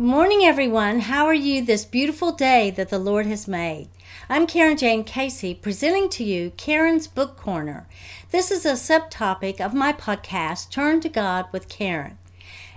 Good 0.00 0.06
morning, 0.06 0.44
everyone. 0.44 1.00
How 1.00 1.26
are 1.26 1.34
you 1.34 1.62
this 1.62 1.84
beautiful 1.84 2.32
day 2.32 2.70
that 2.70 2.88
the 2.88 2.98
Lord 2.98 3.26
has 3.26 3.46
made? 3.46 3.90
I'm 4.30 4.46
Carin 4.46 4.78
Jayne 4.78 5.04
Casey, 5.04 5.54
presenting 5.54 6.08
to 6.08 6.24
you 6.24 6.52
Carin's 6.56 7.06
Book 7.06 7.36
Corner. 7.36 7.86
This 8.30 8.50
is 8.50 8.64
a 8.64 8.72
subtopic 8.72 9.60
of 9.60 9.74
my 9.74 9.92
podcast, 9.92 10.70
Turn 10.70 11.02
to 11.02 11.10
God 11.10 11.48
with 11.52 11.68
Carin. 11.68 12.16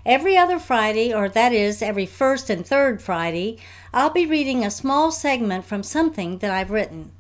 Every 0.06 0.36
other 0.36 0.60
Friday, 0.60 1.14
or 1.14 1.30
that 1.30 1.54
is 1.54 1.82
every 1.82 2.06
first 2.06 2.50
and 2.50 2.68
third 2.68 3.02
Friday, 3.02 3.58
I'll 3.94 4.10
be 4.10 4.26
reading 4.26 4.66
a 4.66 4.70
small 4.70 5.10
segment 5.10 5.64
from 5.64 5.82
something 5.82 6.40
that 6.40 6.52
I've 6.52 6.72
written, 6.72 7.14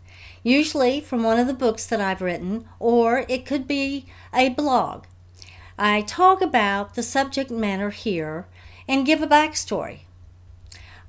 usually 0.44 1.00
from 1.00 1.24
one 1.24 1.40
of 1.40 1.48
the 1.48 1.54
books 1.54 1.86
that 1.86 2.02
I've 2.02 2.22
written, 2.22 2.66
or 2.78 3.24
it 3.30 3.46
could 3.46 3.70
be 3.70 4.08
a 4.34 4.50
blog. 4.50 5.06
I 5.80 6.02
talk 6.02 6.42
about 6.42 6.96
the 6.96 7.04
subject 7.04 7.50
matter 7.50 7.90
here 7.90 8.48
and 8.88 9.05
give 9.05 9.21
a 9.21 9.27
backstory. 9.27 10.00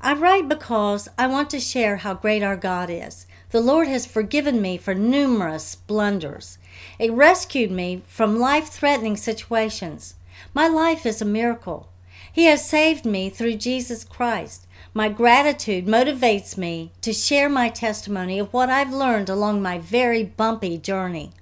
I 0.00 0.14
write 0.14 0.48
because 0.48 1.08
I 1.18 1.26
want 1.26 1.50
to 1.50 1.60
share 1.60 1.96
how 1.98 2.14
great 2.14 2.42
our 2.42 2.56
God 2.56 2.90
is. 2.90 3.26
The 3.50 3.60
Lord 3.60 3.88
has 3.88 4.04
forgiven 4.04 4.60
me 4.60 4.76
for 4.76 4.94
numerous 4.94 5.74
blunders. 5.74 6.58
It 6.98 7.12
rescued 7.12 7.70
me 7.70 8.02
from 8.06 8.38
life 8.38 8.68
threatening 8.68 9.16
situations. 9.16 10.14
My 10.52 10.68
life 10.68 11.06
is 11.06 11.22
a 11.22 11.24
miracle. 11.24 11.88
He 12.30 12.44
has 12.46 12.68
saved 12.68 13.04
me 13.04 13.30
through 13.30 13.56
Jesus 13.56 14.04
Christ. 14.04 14.66
My 14.92 15.08
gratitude 15.08 15.86
motivates 15.86 16.58
me 16.58 16.92
to 17.00 17.12
share 17.12 17.48
my 17.48 17.68
testimony 17.68 18.38
of 18.38 18.52
what 18.52 18.70
I've 18.70 18.92
learned 18.92 19.28
along 19.28 19.62
my 19.62 19.78
very 19.78 20.24
bumpy 20.24 20.76
journey 20.78 21.32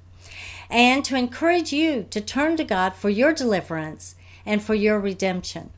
and 0.70 1.04
to 1.04 1.16
encourage 1.16 1.72
you 1.72 2.06
to 2.10 2.20
turn 2.20 2.56
to 2.56 2.64
God 2.64 2.94
for 2.94 3.10
your 3.10 3.32
deliverance 3.32 4.14
and 4.46 4.62
for 4.62 4.74
your 4.74 4.98
redemption. 4.98 5.70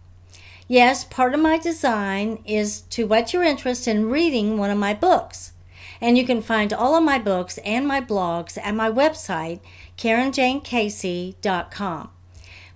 Yes, 0.67 1.05
part 1.05 1.35
of 1.35 1.41
my 1.41 1.59
design 1.59 2.43
is 2.47 2.81
to 2.91 3.07
whet 3.07 3.35
your 3.35 3.43
interest 3.43 3.87
in 3.87 4.09
reading 4.09 4.57
one 4.57 4.71
of 4.71 4.79
my 4.79 4.95
books. 4.95 5.53
And 6.01 6.17
you 6.17 6.25
can 6.25 6.41
find 6.41 6.73
all 6.73 6.97
of 6.97 7.05
my 7.05 7.19
books 7.19 7.59
and 7.59 7.87
my 7.87 8.01
blogs 8.01 8.57
at 8.63 8.75
my 8.75 8.91
website, 8.91 9.61
CarinJayneCasey.com. 9.99 12.11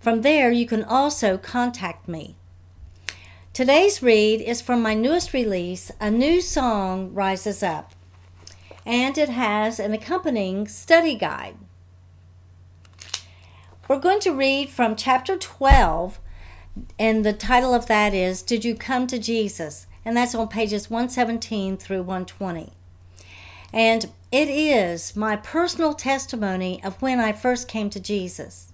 From 0.01 0.21
there, 0.23 0.53
you 0.53 0.67
can 0.67 0.85
also 0.85 1.39
contact 1.39 2.07
me. 2.07 2.37
Today's 3.55 4.03
read 4.03 4.43
is 4.43 4.61
from 4.61 4.83
my 4.83 4.93
newest 4.95 5.33
release, 5.33 5.91
A 6.01 6.11
New 6.11 6.43
Song 6.43 7.15
Rises 7.15 7.63
Up, 7.63 7.93
and 8.85 9.17
it 9.19 9.31
has 9.31 9.81
an 9.81 9.93
accompanying 9.93 10.69
study 10.69 11.17
guide. 11.17 11.57
We're 13.89 13.99
going 13.99 14.21
to 14.21 14.35
read 14.35 14.69
from 14.69 14.95
chapter 14.95 15.37
12 15.37 16.21
and 16.99 17.25
the 17.25 17.33
title 17.33 17.75
of 17.75 17.87
that 17.87 18.15
is 18.15 18.43
Did 18.43 18.65
You 18.65 18.75
Come 18.75 19.07
to 19.09 19.19
Jesus? 19.19 19.87
And 20.05 20.17
that's 20.17 20.35
on 20.35 20.49
pages 20.49 20.91
117 20.91 21.77
through 21.77 22.03
120. 22.03 22.73
And 23.73 24.11
it 24.33 24.49
is 24.49 25.15
my 25.17 25.37
personal 25.37 25.95
testimony 25.95 26.83
of 26.83 27.01
when 27.03 27.21
I 27.21 27.33
first 27.33 27.69
came 27.69 27.91
to 27.91 28.01
Jesus. 28.01 28.73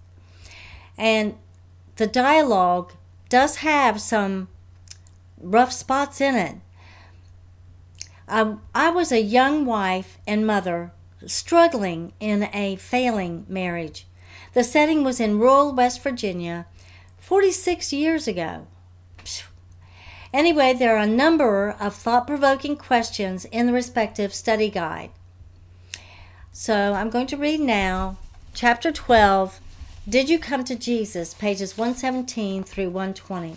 And 0.96 1.36
the 1.96 2.06
dialogue 2.06 2.92
does 3.28 3.56
have 3.56 4.00
some 4.00 4.48
rough 5.40 5.72
spots 5.72 6.20
in 6.20 6.34
it. 6.34 6.56
I, 8.28 8.56
I 8.74 8.90
was 8.90 9.12
a 9.12 9.20
young 9.20 9.66
wife 9.66 10.18
and 10.26 10.46
mother 10.46 10.92
struggling 11.26 12.12
in 12.20 12.48
a 12.52 12.76
failing 12.76 13.46
marriage. 13.48 14.06
The 14.54 14.64
setting 14.64 15.02
was 15.04 15.20
in 15.20 15.38
rural 15.38 15.74
West 15.74 16.02
Virginia, 16.02 16.66
46 17.24 17.90
years 17.90 18.28
ago. 18.28 18.66
Anyway, 20.34 20.74
there 20.74 20.94
are 20.94 21.04
a 21.04 21.06
number 21.06 21.74
of 21.80 21.94
thought 21.94 22.26
provoking 22.26 22.76
questions 22.76 23.46
in 23.46 23.66
the 23.66 23.72
respective 23.72 24.34
study 24.34 24.68
guide. 24.68 25.10
So 26.52 26.92
I'm 26.92 27.08
going 27.08 27.26
to 27.28 27.38
read 27.38 27.60
now 27.60 28.18
chapter 28.52 28.92
12 28.92 29.58
Did 30.06 30.28
You 30.28 30.38
Come 30.38 30.64
to 30.64 30.76
Jesus, 30.76 31.32
pages 31.32 31.78
117 31.78 32.62
through 32.62 32.90
120. 32.90 33.56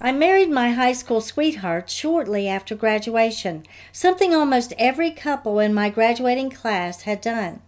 I 0.00 0.10
married 0.10 0.50
my 0.50 0.72
high 0.72 0.92
school 0.92 1.20
sweetheart 1.20 1.88
shortly 1.88 2.48
after 2.48 2.74
graduation, 2.74 3.64
something 3.92 4.34
almost 4.34 4.72
every 4.76 5.12
couple 5.12 5.60
in 5.60 5.72
my 5.72 5.88
graduating 5.88 6.50
class 6.50 7.02
had 7.02 7.20
done. 7.20 7.62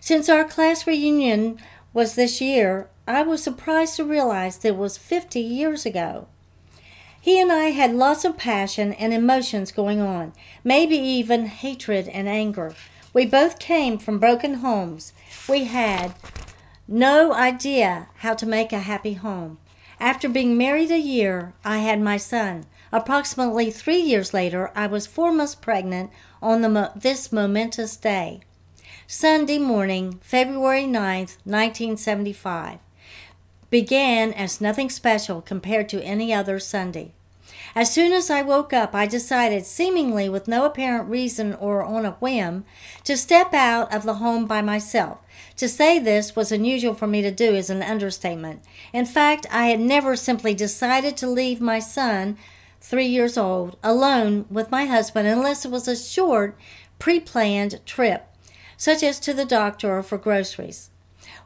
Since 0.00 0.28
our 0.28 0.44
class 0.44 0.86
reunion 0.86 1.58
was 1.94 2.16
this 2.16 2.40
year, 2.40 2.88
I 3.06 3.22
was 3.22 3.42
surprised 3.42 3.96
to 3.96 4.04
realize 4.04 4.58
that 4.58 4.68
it 4.68 4.76
was 4.76 4.98
50 4.98 5.40
years 5.40 5.86
ago. 5.86 6.26
He 7.20 7.40
and 7.40 7.50
I 7.50 7.66
had 7.66 7.94
lots 7.94 8.24
of 8.24 8.36
passion 8.36 8.92
and 8.92 9.14
emotions 9.14 9.72
going 9.72 10.00
on, 10.00 10.34
maybe 10.62 10.96
even 10.96 11.46
hatred 11.46 12.08
and 12.08 12.28
anger. 12.28 12.74
We 13.14 13.24
both 13.24 13.58
came 13.58 13.96
from 13.96 14.18
broken 14.18 14.54
homes. 14.54 15.12
We 15.48 15.64
had 15.64 16.14
no 16.88 17.32
idea 17.32 18.08
how 18.16 18.34
to 18.34 18.44
make 18.44 18.72
a 18.72 18.80
happy 18.80 19.14
home. 19.14 19.58
After 20.00 20.28
being 20.28 20.58
married 20.58 20.90
a 20.90 20.98
year, 20.98 21.54
I 21.64 21.78
had 21.78 22.00
my 22.00 22.16
son. 22.16 22.66
Approximately 22.92 23.70
three 23.70 24.00
years 24.00 24.34
later, 24.34 24.70
I 24.74 24.88
was 24.88 25.06
four 25.06 25.32
months 25.32 25.54
pregnant 25.54 26.10
on 26.42 26.60
the, 26.60 26.92
this 26.96 27.32
momentous 27.32 27.96
day. 27.96 28.40
Sunday 29.06 29.58
morning, 29.58 30.18
February 30.22 30.84
9th, 30.84 31.36
1975, 31.44 32.78
began 33.68 34.32
as 34.32 34.62
nothing 34.62 34.88
special 34.88 35.42
compared 35.42 35.90
to 35.90 36.02
any 36.02 36.32
other 36.32 36.58
Sunday. 36.58 37.12
As 37.74 37.92
soon 37.92 38.14
as 38.14 38.30
I 38.30 38.40
woke 38.40 38.72
up, 38.72 38.94
I 38.94 39.04
decided, 39.04 39.66
seemingly 39.66 40.30
with 40.30 40.48
no 40.48 40.64
apparent 40.64 41.10
reason 41.10 41.52
or 41.52 41.84
on 41.84 42.06
a 42.06 42.12
whim, 42.12 42.64
to 43.04 43.14
step 43.14 43.52
out 43.52 43.92
of 43.94 44.04
the 44.04 44.14
home 44.14 44.46
by 44.46 44.62
myself. 44.62 45.18
To 45.58 45.68
say 45.68 45.98
this 45.98 46.34
was 46.34 46.50
unusual 46.50 46.94
for 46.94 47.06
me 47.06 47.20
to 47.20 47.30
do 47.30 47.54
is 47.54 47.68
an 47.68 47.82
understatement. 47.82 48.62
In 48.94 49.04
fact, 49.04 49.46
I 49.50 49.66
had 49.66 49.80
never 49.80 50.16
simply 50.16 50.54
decided 50.54 51.14
to 51.18 51.28
leave 51.28 51.60
my 51.60 51.78
son, 51.78 52.38
three 52.80 53.06
years 53.06 53.36
old, 53.36 53.76
alone 53.82 54.46
with 54.48 54.70
my 54.70 54.86
husband 54.86 55.28
unless 55.28 55.66
it 55.66 55.70
was 55.70 55.86
a 55.86 55.94
short, 55.94 56.56
pre 56.98 57.20
planned 57.20 57.84
trip 57.84 58.30
such 58.76 59.02
as 59.02 59.20
to 59.20 59.32
the 59.32 59.44
doctor 59.44 59.96
or 59.96 60.02
for 60.02 60.18
groceries. 60.18 60.90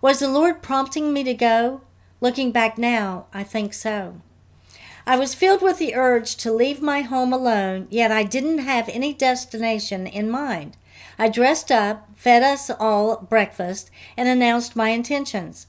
Was 0.00 0.20
the 0.20 0.28
Lord 0.28 0.62
prompting 0.62 1.12
me 1.12 1.24
to 1.24 1.34
go? 1.34 1.82
Looking 2.20 2.50
back 2.50 2.78
now, 2.78 3.26
I 3.32 3.44
think 3.44 3.72
so. 3.72 4.20
I 5.06 5.16
was 5.16 5.34
filled 5.34 5.62
with 5.62 5.78
the 5.78 5.94
urge 5.94 6.36
to 6.36 6.52
leave 6.52 6.82
my 6.82 7.00
home 7.00 7.32
alone, 7.32 7.86
yet 7.90 8.12
I 8.12 8.24
didn't 8.24 8.58
have 8.58 8.88
any 8.90 9.14
destination 9.14 10.06
in 10.06 10.30
mind. 10.30 10.76
I 11.18 11.28
dressed 11.28 11.72
up, 11.72 12.08
fed 12.14 12.42
us 12.42 12.70
all 12.70 13.16
breakfast, 13.16 13.90
and 14.16 14.28
announced 14.28 14.76
my 14.76 14.90
intentions. 14.90 15.66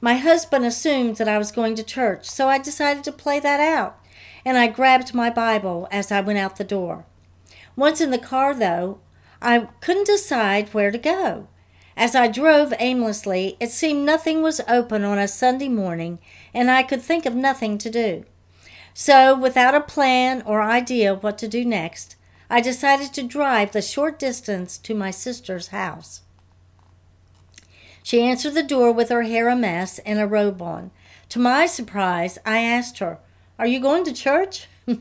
My 0.00 0.14
husband 0.14 0.64
assumed 0.64 1.16
that 1.16 1.28
I 1.28 1.38
was 1.38 1.50
going 1.50 1.74
to 1.76 1.82
church, 1.82 2.28
so 2.28 2.48
I 2.48 2.58
decided 2.58 3.04
to 3.04 3.12
play 3.12 3.40
that 3.40 3.58
out, 3.58 3.98
and 4.44 4.56
I 4.56 4.66
grabbed 4.68 5.14
my 5.14 5.30
Bible 5.30 5.88
as 5.90 6.12
I 6.12 6.20
went 6.20 6.38
out 6.38 6.56
the 6.56 6.64
door. 6.64 7.06
Once 7.74 8.00
in 8.00 8.10
the 8.10 8.18
car, 8.18 8.54
though, 8.54 9.00
I 9.40 9.68
couldn't 9.80 10.06
decide 10.06 10.74
where 10.74 10.90
to 10.90 10.98
go. 10.98 11.48
As 11.96 12.14
I 12.14 12.28
drove 12.28 12.72
aimlessly, 12.78 13.56
it 13.58 13.70
seemed 13.70 14.06
nothing 14.06 14.42
was 14.42 14.60
open 14.68 15.04
on 15.04 15.18
a 15.18 15.26
Sunday 15.26 15.68
morning, 15.68 16.18
and 16.54 16.70
I 16.70 16.82
could 16.82 17.02
think 17.02 17.26
of 17.26 17.34
nothing 17.34 17.76
to 17.78 17.90
do. 17.90 18.24
So, 18.94 19.36
without 19.36 19.74
a 19.74 19.80
plan 19.80 20.42
or 20.46 20.62
idea 20.62 21.14
what 21.14 21.38
to 21.38 21.48
do 21.48 21.64
next, 21.64 22.16
I 22.50 22.60
decided 22.60 23.12
to 23.14 23.22
drive 23.22 23.72
the 23.72 23.82
short 23.82 24.18
distance 24.18 24.78
to 24.78 24.94
my 24.94 25.10
sister's 25.10 25.68
house. 25.68 26.22
She 28.02 28.22
answered 28.22 28.54
the 28.54 28.62
door 28.62 28.90
with 28.90 29.10
her 29.10 29.24
hair 29.24 29.48
a 29.48 29.56
mess 29.56 29.98
and 30.00 30.18
a 30.18 30.26
robe 30.26 30.62
on. 30.62 30.90
To 31.28 31.38
my 31.38 31.66
surprise, 31.66 32.38
I 32.46 32.60
asked 32.60 33.00
her, 33.00 33.18
Are 33.58 33.66
you 33.66 33.80
going 33.80 34.04
to 34.04 34.12
church? 34.12 34.66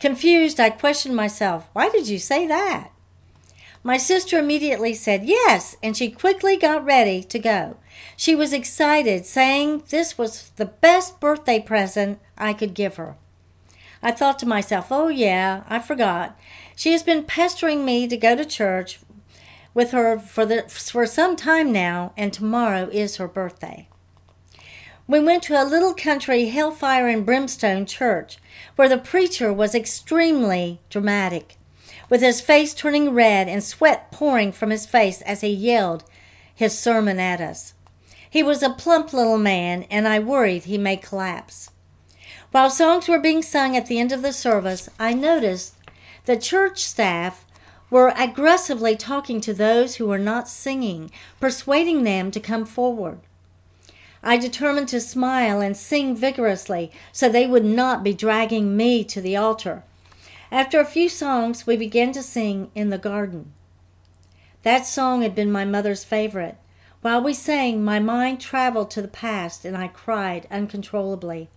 Confused, 0.00 0.60
I 0.60 0.70
questioned 0.70 1.16
myself, 1.16 1.68
Why 1.72 1.88
did 1.88 2.08
you 2.08 2.18
say 2.18 2.46
that? 2.46 2.90
My 3.82 3.96
sister 3.96 4.38
immediately 4.38 4.92
said 4.92 5.24
yes, 5.24 5.76
and 5.82 5.96
she 5.96 6.10
quickly 6.10 6.56
got 6.56 6.84
ready 6.84 7.22
to 7.22 7.38
go. 7.38 7.76
She 8.14 8.34
was 8.34 8.52
excited, 8.52 9.24
saying 9.24 9.84
this 9.88 10.18
was 10.18 10.50
the 10.56 10.66
best 10.66 11.18
birthday 11.18 11.60
present 11.60 12.18
I 12.36 12.52
could 12.52 12.74
give 12.74 12.96
her. 12.96 13.16
I 14.02 14.12
thought 14.12 14.38
to 14.40 14.46
myself, 14.46 14.88
oh, 14.90 15.08
yeah, 15.08 15.64
I 15.66 15.78
forgot. 15.78 16.38
She 16.76 16.92
has 16.92 17.02
been 17.02 17.24
pestering 17.24 17.84
me 17.84 18.06
to 18.08 18.16
go 18.18 18.36
to 18.36 18.44
church 18.44 19.00
with 19.72 19.92
her 19.92 20.18
for, 20.18 20.44
the, 20.44 20.62
for 20.68 21.06
some 21.06 21.34
time 21.34 21.72
now, 21.72 22.12
and 22.18 22.32
tomorrow 22.32 22.88
is 22.92 23.16
her 23.16 23.28
birthday. 23.28 23.88
We 25.06 25.20
went 25.20 25.42
to 25.44 25.60
a 25.60 25.64
little 25.64 25.94
country 25.94 26.46
hellfire 26.46 27.08
and 27.08 27.24
brimstone 27.24 27.86
church 27.86 28.38
where 28.76 28.88
the 28.88 28.98
preacher 28.98 29.52
was 29.52 29.74
extremely 29.74 30.80
dramatic 30.88 31.56
with 32.10 32.20
his 32.20 32.42
face 32.42 32.74
turning 32.74 33.14
red 33.14 33.48
and 33.48 33.64
sweat 33.64 34.12
pouring 34.12 34.52
from 34.52 34.68
his 34.68 34.84
face 34.84 35.22
as 35.22 35.40
he 35.40 35.48
yelled 35.48 36.04
his 36.54 36.78
sermon 36.78 37.18
at 37.18 37.40
us. 37.40 37.72
He 38.28 38.42
was 38.42 38.62
a 38.62 38.70
plump 38.70 39.12
little 39.12 39.38
man, 39.38 39.84
and 39.90 40.06
I 40.06 40.18
worried 40.18 40.64
he 40.64 40.76
may 40.76 40.96
collapse. 40.96 41.70
While 42.50 42.68
songs 42.68 43.08
were 43.08 43.18
being 43.18 43.42
sung 43.42 43.76
at 43.76 43.86
the 43.86 43.98
end 43.98 44.12
of 44.12 44.22
the 44.22 44.32
service, 44.32 44.88
I 44.98 45.14
noticed 45.14 45.74
the 46.26 46.36
church 46.36 46.84
staff 46.84 47.46
were 47.90 48.12
aggressively 48.16 48.94
talking 48.94 49.40
to 49.40 49.54
those 49.54 49.96
who 49.96 50.06
were 50.06 50.18
not 50.18 50.48
singing, 50.48 51.10
persuading 51.40 52.02
them 52.04 52.30
to 52.30 52.40
come 52.40 52.64
forward. 52.64 53.20
I 54.22 54.36
determined 54.36 54.88
to 54.88 55.00
smile 55.00 55.60
and 55.60 55.76
sing 55.76 56.14
vigorously 56.14 56.92
so 57.10 57.28
they 57.28 57.46
would 57.46 57.64
not 57.64 58.04
be 58.04 58.12
dragging 58.12 58.76
me 58.76 59.02
to 59.04 59.20
the 59.20 59.36
altar. 59.36 59.82
After 60.52 60.80
a 60.80 60.84
few 60.84 61.08
songs, 61.08 61.66
we 61.66 61.76
began 61.76 62.10
to 62.12 62.22
sing 62.22 62.70
in 62.74 62.90
the 62.90 62.98
garden. 62.98 63.52
That 64.62 64.84
song 64.84 65.22
had 65.22 65.34
been 65.34 65.52
my 65.52 65.64
mother's 65.64 66.02
favorite. 66.02 66.56
While 67.02 67.22
we 67.22 67.32
sang, 67.32 67.84
my 67.84 68.00
mind 68.00 68.40
traveled 68.40 68.90
to 68.90 69.02
the 69.02 69.08
past 69.08 69.64
and 69.64 69.76
I 69.76 69.88
cried 69.88 70.48
uncontrollably. 70.50 71.48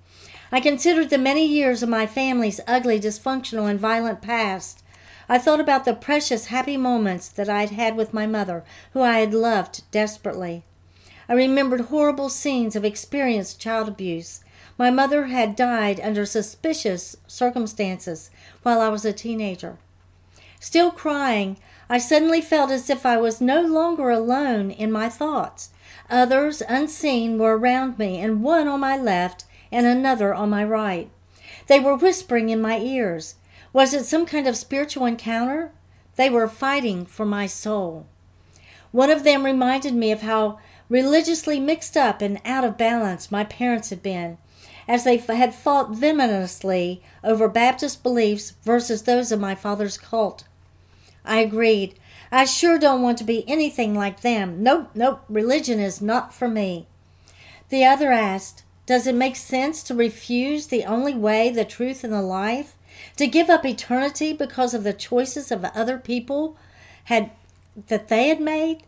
I 0.52 0.60
considered 0.60 1.10
the 1.10 1.18
many 1.18 1.46
years 1.46 1.82
of 1.82 1.90
my 1.90 2.06
family's 2.06 2.62
ugly, 2.68 3.00
dysfunctional, 3.00 3.68
and 3.70 3.80
violent 3.80 4.22
past. 4.22 4.84
I 5.28 5.40
thought 5.40 5.60
about 5.60 5.86
the 5.86 5.96
precious, 5.96 6.46
happy 6.46 6.78
moments 6.78 7.30
that 7.30 7.50
I 7.50 7.62
had 7.62 7.72
had 7.72 7.98
with 7.98 8.14
my 8.14 8.28
mother, 8.28 8.64
who 8.92 9.02
I 9.02 9.20
had 9.20 9.34
loved 9.34 9.90
desperately. 9.90 10.64
I 11.28 11.34
remembered 11.34 11.82
horrible 11.82 12.30
scenes 12.30 12.76
of 12.76 12.86
experienced 12.86 13.60
child 13.60 13.88
abuse. 13.88 14.42
My 14.78 14.90
mother 14.90 15.26
had 15.26 15.56
died 15.56 16.00
under 16.02 16.26
suspicious 16.26 17.16
circumstances 17.28 18.32
while 18.64 18.82
I 18.82 18.90
was 18.90 19.06
a 19.06 19.14
teenager. 19.14 19.78
Still 20.60 20.92
crying, 20.92 21.58
I 21.90 21.98
suddenly 21.98 22.42
felt 22.42 22.72
as 22.72 22.90
if 22.90 23.06
I 23.06 23.18
was 23.18 23.42
no 23.42 23.62
longer 23.62 24.10
alone 24.10 24.72
in 24.72 24.92
my 24.92 25.10
thoughts. 25.10 25.70
Others, 26.10 26.64
unseen, 26.68 27.38
were 27.38 27.58
around 27.58 28.00
me, 28.00 28.20
and 28.20 28.42
one 28.42 28.68
on 28.68 28.80
my 28.80 28.98
left 28.98 29.46
and 29.72 29.86
another 29.86 30.34
on 30.34 30.50
my 30.50 30.64
right. 30.64 31.10
They 31.68 31.80
were 31.80 31.96
whispering 31.96 32.50
in 32.50 32.62
my 32.62 32.80
ears. 32.80 33.36
Was 33.74 33.94
it 33.94 34.06
some 34.06 34.26
kind 34.26 34.48
of 34.48 34.58
spiritual 34.58 35.06
encounter? 35.06 35.72
They 36.16 36.30
were 36.30 36.48
fighting 36.48 37.06
for 37.06 37.26
my 37.26 37.46
soul. 37.46 38.06
One 38.92 39.10
of 39.10 39.24
them 39.24 39.44
reminded 39.44 39.94
me 39.94 40.12
of 40.12 40.22
how 40.22 40.60
religiously 40.90 41.60
mixed 41.60 41.98
up 41.98 42.22
and 42.22 42.40
out 42.46 42.64
of 42.64 42.78
balance 42.78 43.32
my 43.32 43.44
parents 43.44 43.90
had 43.90 44.04
been, 44.04 44.38
as 44.88 45.04
they 45.04 45.18
had 45.18 45.56
fought 45.56 45.92
venomously 45.92 47.02
over 47.24 47.48
Baptist 47.48 48.04
beliefs 48.04 48.54
versus 48.64 49.04
those 49.04 49.32
of 49.32 49.40
my 49.40 49.56
father's 49.56 49.98
cult. 49.98 50.44
I 51.26 51.40
agreed. 51.40 52.00
I 52.32 52.46
sure 52.46 52.80
don't 52.80 53.02
want 53.02 53.18
to 53.20 53.24
be 53.24 53.48
anything 53.48 53.94
like 53.94 54.22
them. 54.22 54.64
Nope, 54.64 54.90
nope, 54.96 55.24
religion 55.30 55.80
is 55.80 56.02
not 56.02 56.34
for 56.34 56.48
me. 56.48 56.88
The 57.70 57.86
other 57.86 58.12
asked, 58.12 58.64
Does 58.86 59.08
it 59.08 59.16
make 59.16 59.36
sense 59.36 59.84
to 59.84 59.96
refuse 59.96 60.68
the 60.68 60.84
only 60.84 61.14
way, 61.14 61.50
the 61.50 61.66
truth, 61.66 62.04
and 62.04 62.12
the 62.12 62.22
life? 62.22 62.76
To 63.18 63.28
give 63.28 63.50
up 63.50 63.66
eternity 63.66 64.34
because 64.34 64.74
of 64.74 64.84
the 64.84 64.94
choices 64.94 65.52
of 65.52 65.64
other 65.66 65.98
people 65.98 66.58
had 67.06 67.32
that 67.88 68.08
they 68.08 68.28
had 68.28 68.40
made? 68.40 68.84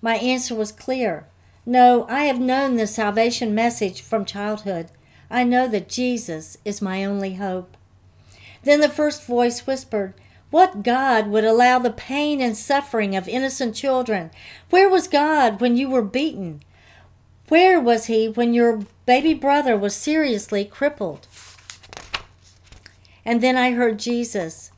My 0.00 0.16
answer 0.16 0.54
was 0.54 0.72
clear. 0.72 1.26
No, 1.64 2.06
I 2.08 2.24
have 2.24 2.40
known 2.40 2.76
the 2.76 2.86
salvation 2.86 3.54
message 3.54 4.00
from 4.00 4.24
childhood. 4.24 4.88
I 5.30 5.44
know 5.44 5.68
that 5.68 5.88
Jesus 5.88 6.56
is 6.64 6.80
my 6.80 7.04
only 7.04 7.34
hope. 7.34 7.76
Then 8.62 8.80
the 8.80 8.88
first 8.88 9.24
voice 9.24 9.66
whispered, 9.66 10.14
What 10.50 10.82
God 10.82 11.28
would 11.28 11.44
allow 11.44 11.78
the 11.78 11.90
pain 11.90 12.40
and 12.40 12.56
suffering 12.56 13.14
of 13.16 13.28
innocent 13.28 13.74
children? 13.74 14.30
Where 14.70 14.88
was 14.88 15.08
God 15.08 15.60
when 15.60 15.76
you 15.76 15.88
were 15.88 16.02
beaten? 16.02 16.62
Where 17.48 17.80
was 17.80 18.06
He 18.06 18.28
when 18.28 18.54
your 18.54 18.82
baby 19.04 19.34
brother 19.34 19.76
was 19.76 19.94
seriously 19.94 20.64
crippled? 20.64 21.26
And 23.24 23.40
then 23.40 23.56
I 23.56 23.72
heard 23.72 23.98
Jesus. 23.98 24.70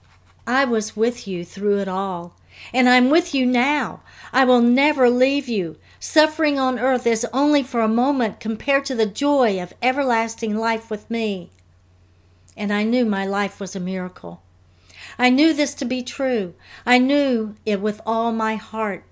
I 0.47 0.65
was 0.65 0.97
with 0.97 1.29
you 1.29 1.45
through 1.45 1.79
it 1.79 1.89
all, 1.89 2.35
and 2.73 2.89
I'm 2.89 3.11
with 3.11 3.35
you 3.35 3.45
now. 3.45 4.01
I 4.33 4.45
will 4.45 4.63
never 4.63 5.11
leave 5.11 5.49
you. 5.49 5.77
Suffering 6.01 6.61
on 6.61 6.79
earth 6.79 7.09
is 7.09 7.27
only 7.33 7.63
for 7.63 7.81
a 7.81 7.89
moment 7.89 8.39
compared 8.39 8.85
to 8.85 8.95
the 8.95 9.07
joy 9.07 9.61
of 9.61 9.75
everlasting 9.83 10.57
life 10.57 10.91
with 10.91 11.11
me. 11.11 11.51
And 12.57 12.73
I 12.73 12.85
knew 12.85 13.05
my 13.05 13.27
life 13.27 13.59
was 13.59 13.75
a 13.75 13.81
miracle. 13.81 14.43
I 15.19 15.31
knew 15.31 15.53
this 15.53 15.75
to 15.75 15.85
be 15.85 16.03
true. 16.03 16.55
I 16.87 16.99
knew 16.99 17.57
it 17.67 17.81
with 17.81 18.01
all 18.07 18.31
my 18.31 18.55
heart. 18.55 19.05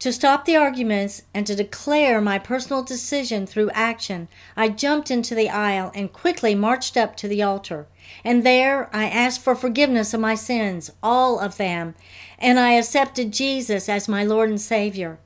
To 0.00 0.12
stop 0.12 0.44
the 0.44 0.56
arguments 0.56 1.22
and 1.32 1.46
to 1.46 1.54
declare 1.54 2.20
my 2.20 2.36
personal 2.36 2.82
decision 2.82 3.46
through 3.46 3.70
action, 3.70 4.26
I 4.56 4.70
jumped 4.70 5.12
into 5.12 5.36
the 5.36 5.48
aisle 5.48 5.92
and 5.94 6.12
quickly 6.12 6.56
marched 6.56 6.96
up 6.96 7.14
to 7.18 7.28
the 7.28 7.44
altar. 7.44 7.86
And 8.24 8.44
there 8.44 8.90
I 8.92 9.08
asked 9.08 9.42
for 9.42 9.54
forgiveness 9.54 10.12
of 10.12 10.18
my 10.18 10.34
sins, 10.34 10.90
all 11.00 11.38
of 11.38 11.56
them, 11.56 11.94
and 12.40 12.58
I 12.58 12.72
accepted 12.72 13.32
Jesus 13.32 13.88
as 13.88 14.08
my 14.08 14.24
Lord 14.24 14.48
and 14.48 14.60
Savior. 14.60 15.20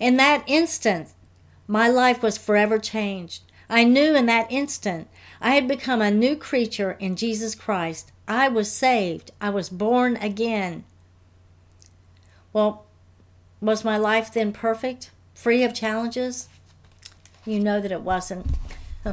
In 0.00 0.16
that 0.16 0.42
instant, 0.46 1.12
my 1.68 1.86
life 1.86 2.22
was 2.22 2.38
forever 2.38 2.78
changed. 2.78 3.42
I 3.68 3.84
knew 3.84 4.16
in 4.16 4.26
that 4.26 4.50
instant 4.50 5.08
I 5.40 5.50
had 5.54 5.68
become 5.68 6.00
a 6.00 6.10
new 6.10 6.34
creature 6.34 6.92
in 6.92 7.14
Jesus 7.14 7.54
Christ. 7.54 8.10
I 8.26 8.48
was 8.48 8.72
saved. 8.72 9.30
I 9.40 9.50
was 9.50 9.68
born 9.68 10.16
again. 10.16 10.84
Well, 12.52 12.86
was 13.60 13.84
my 13.84 13.98
life 13.98 14.32
then 14.32 14.52
perfect, 14.52 15.10
free 15.34 15.62
of 15.62 15.74
challenges? 15.74 16.48
You 17.44 17.60
know 17.60 17.80
that 17.80 17.92
it 17.92 18.00
wasn't. 18.00 18.46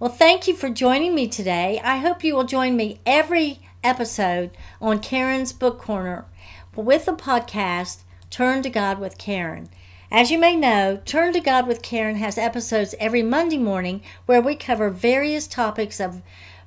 well, 0.00 0.10
thank 0.10 0.48
you 0.48 0.56
for 0.56 0.68
joining 0.68 1.14
me 1.14 1.28
today. 1.28 1.80
I 1.82 1.98
hope 1.98 2.24
you 2.24 2.34
will 2.34 2.44
join 2.44 2.76
me 2.76 3.00
every 3.06 3.60
episode 3.84 4.50
on 4.80 4.98
Carin's 4.98 5.52
Book 5.52 5.78
Corner 5.78 6.26
with 6.74 7.06
the 7.06 7.12
podcast 7.12 8.02
Turn 8.30 8.62
to 8.62 8.70
God 8.70 8.98
with 8.98 9.18
Carin. 9.18 9.68
As 10.10 10.30
you 10.30 10.38
may 10.38 10.54
know, 10.54 11.00
Turn 11.04 11.32
to 11.32 11.40
God 11.40 11.66
with 11.66 11.82
Carin 11.82 12.16
has 12.16 12.38
episodes 12.38 12.94
every 12.98 13.22
Monday 13.22 13.58
morning 13.58 14.02
where 14.26 14.40
we 14.40 14.54
cover 14.54 14.90
various 14.90 15.46
topics 15.46 15.98
of 15.98 16.22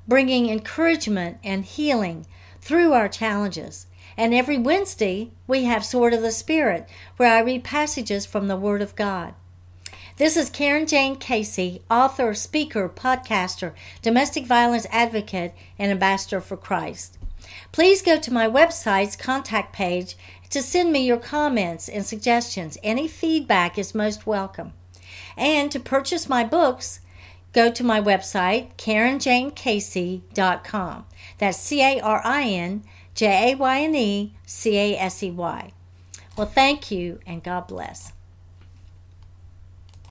bringing 0.08 0.50
encouragement 0.50 1.38
and 1.44 1.63
healing 1.63 2.25
through 2.60 2.94
our 2.94 3.08
challenges. 3.08 3.86
And 4.18 4.34
every 4.34 4.58
Wednesday, 4.58 5.31
we 5.48 5.63
have 5.63 5.86
Sword 5.86 6.13
of 6.13 6.22
the 6.22 6.31
Spirit, 6.31 6.88
where 7.18 7.34
I 7.34 7.42
read 7.42 7.63
passages 7.63 8.25
from 8.25 8.48
the 8.48 8.58
Word 8.58 8.81
of 8.81 8.96
God. 8.96 9.34
This 10.18 10.36
is 10.36 10.50
Carin 10.50 10.86
Jayne 10.86 11.16
Casey, 11.16 11.81
author, 11.90 12.34
speaker, 12.34 12.90
podcaster, 12.90 13.74
domestic 14.02 14.46
violence 14.46 14.86
advocate, 14.91 15.56
and 15.80 15.91
ambassador 15.91 16.41
for 16.41 16.58
Christ. 16.58 17.18
Please 17.72 18.01
go 18.01 18.20
to 18.20 18.34
my 18.34 18.48
website's 18.48 19.15
contact 19.15 19.74
page 19.74 20.15
to 20.51 20.62
send 20.62 20.91
me 20.91 21.03
your 21.05 21.17
comments 21.17 21.89
and 21.89 22.05
suggestions. 22.05 22.77
Any 22.84 23.08
feedback 23.08 23.77
is 23.77 23.96
most 23.96 24.27
welcome. 24.27 24.74
And 25.36 25.72
to 25.72 25.79
purchase 25.79 26.29
my 26.29 26.43
books, 26.43 27.00
go 27.53 27.72
to 27.72 27.84
my 27.84 28.00
website, 28.01 28.75
CarinJayneCasey.com. 28.75 31.05
That's 31.38 31.58
C 31.58 31.81
A 31.81 32.00
R 32.00 32.22
I 32.24 32.43
N 32.43 32.84
J 33.15 33.51
A 33.51 33.55
Y 33.55 33.81
N 33.81 33.96
E 33.96 34.36
C 34.46 34.77
A 34.77 34.96
S 34.98 35.24
E 35.24 35.31
Y. 35.31 35.72
Well, 36.38 36.48
thank 36.48 36.91
you 36.91 37.20
and 37.25 37.43
God 37.43 37.67
bless. 37.67 38.13